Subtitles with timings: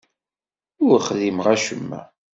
[0.85, 2.01] Ur xdimeɣ acemma.